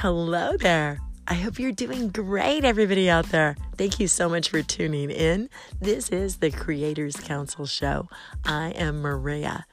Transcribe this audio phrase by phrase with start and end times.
[0.00, 0.98] Hello there.
[1.28, 3.54] I hope you're doing great, everybody out there.
[3.76, 5.50] Thank you so much for tuning in.
[5.78, 8.08] This is the Creators Council Show.
[8.46, 9.66] I am Maria,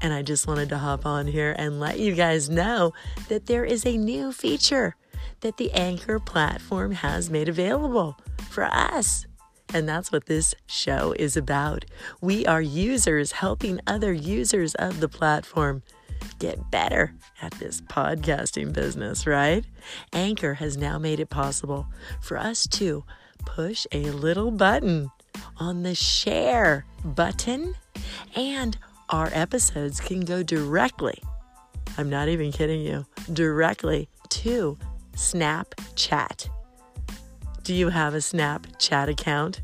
[0.00, 2.92] and I just wanted to hop on here and let you guys know
[3.26, 4.94] that there is a new feature
[5.40, 8.16] that the Anchor platform has made available
[8.50, 9.26] for us.
[9.74, 11.86] And that's what this show is about.
[12.20, 15.82] We are users helping other users of the platform
[16.40, 19.64] get better at this podcasting business, right?
[20.12, 21.86] Anchor has now made it possible
[22.20, 23.04] for us to
[23.44, 25.10] push a little button
[25.58, 27.76] on the share button,
[28.34, 28.76] and
[29.10, 31.22] our episodes can go directly.
[31.96, 34.78] I'm not even kidding you, directly to
[35.14, 36.48] Snapchat.
[37.62, 39.60] Do you have a Snapchat account?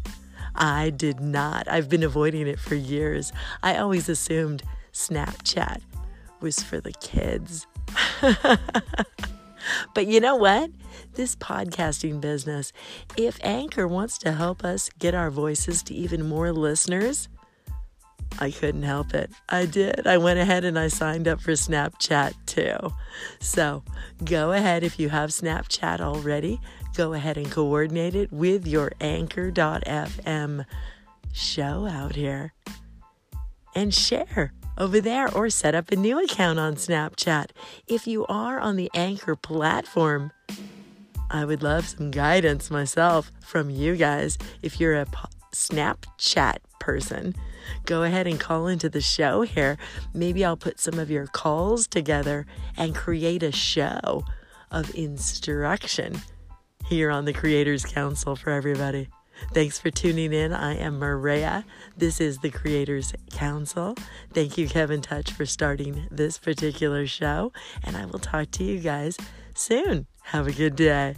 [0.54, 1.68] I did not.
[1.68, 3.32] I've been avoiding it for years.
[3.62, 5.80] I always assumed Snapchat
[6.46, 7.66] was for the kids.
[9.94, 10.70] but you know what?
[11.14, 12.72] This podcasting business,
[13.16, 17.28] if Anchor wants to help us get our voices to even more listeners,
[18.38, 19.28] I couldn't help it.
[19.48, 20.06] I did.
[20.06, 22.92] I went ahead and I signed up for Snapchat too.
[23.40, 23.82] So
[24.24, 26.60] go ahead if you have Snapchat already,
[26.96, 30.64] go ahead and coordinate it with your anchor.fm
[31.32, 32.52] show out here
[33.76, 37.50] and share over there or set up a new account on Snapchat.
[37.86, 40.32] If you are on the Anchor platform,
[41.30, 44.38] I would love some guidance myself from you guys.
[44.62, 45.06] If you're a
[45.52, 47.34] Snapchat person,
[47.84, 49.76] go ahead and call into the show here.
[50.14, 52.46] Maybe I'll put some of your calls together
[52.76, 54.24] and create a show
[54.70, 56.20] of instruction
[56.86, 59.08] here on the Creators Council for everybody.
[59.52, 60.52] Thanks for tuning in.
[60.52, 61.64] I am Maria.
[61.96, 63.96] This is the Creators Council.
[64.32, 67.52] Thank you, Kevin Touch, for starting this particular show.
[67.82, 69.16] And I will talk to you guys
[69.54, 70.06] soon.
[70.24, 71.14] Have a good day.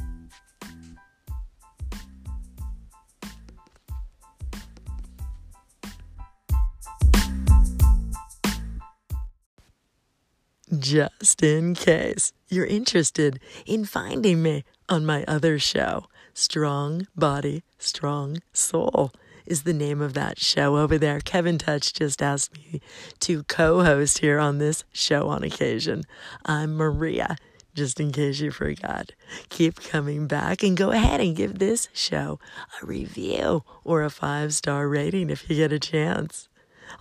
[10.78, 16.05] Just in case you're interested in finding me on my other show.
[16.41, 19.10] Strong Body, Strong Soul
[19.44, 21.19] is the name of that show over there.
[21.19, 22.81] Kevin Touch just asked me
[23.19, 26.04] to co host here on this show on occasion.
[26.47, 27.38] I'm Maria,
[27.75, 29.10] just in case you forgot.
[29.48, 32.38] Keep coming back and go ahead and give this show
[32.81, 36.48] a review or a five star rating if you get a chance.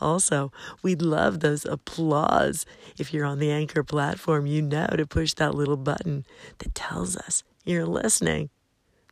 [0.01, 2.65] Also, we'd love those applause.
[2.97, 6.25] If you're on the Anchor platform, you know to push that little button
[6.57, 8.49] that tells us you're listening.